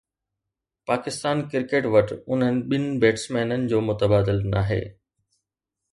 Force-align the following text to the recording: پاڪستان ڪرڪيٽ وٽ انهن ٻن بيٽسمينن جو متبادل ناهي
پاڪستان 0.91 1.37
ڪرڪيٽ 1.51 1.83
وٽ 1.95 2.07
انهن 2.31 2.55
ٻن 2.69 2.83
بيٽسمينن 3.05 3.61
جو 3.73 3.85
متبادل 3.91 4.37
ناهي 4.55 4.83